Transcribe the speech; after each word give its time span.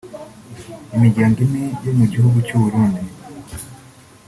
Imiryango 0.95 1.37
ine 1.45 1.65
yo 1.85 1.93
mu 1.99 2.05
gihugu 2.11 2.37
cy’u 2.47 2.59
Burundi 2.63 3.03